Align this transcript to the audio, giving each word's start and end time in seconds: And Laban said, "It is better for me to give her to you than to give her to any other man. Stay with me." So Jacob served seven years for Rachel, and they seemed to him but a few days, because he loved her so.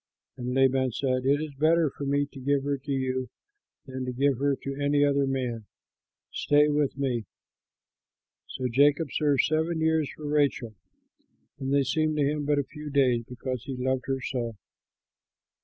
And 0.35 0.55
Laban 0.55 0.91
said, 0.93 1.27
"It 1.27 1.39
is 1.39 1.53
better 1.53 1.91
for 1.91 2.05
me 2.07 2.25
to 2.31 2.39
give 2.39 2.63
her 2.63 2.75
to 2.79 2.91
you 2.91 3.29
than 3.85 4.03
to 4.05 4.11
give 4.11 4.39
her 4.39 4.55
to 4.55 4.81
any 4.81 5.05
other 5.05 5.27
man. 5.27 5.65
Stay 6.31 6.69
with 6.69 6.97
me." 6.97 7.25
So 8.47 8.67
Jacob 8.67 9.09
served 9.11 9.43
seven 9.43 9.79
years 9.79 10.09
for 10.15 10.25
Rachel, 10.27 10.73
and 11.59 11.71
they 11.71 11.83
seemed 11.83 12.17
to 12.17 12.23
him 12.25 12.45
but 12.45 12.57
a 12.57 12.63
few 12.63 12.89
days, 12.89 13.25
because 13.29 13.65
he 13.65 13.77
loved 13.77 14.05
her 14.07 14.21
so. 14.21 14.55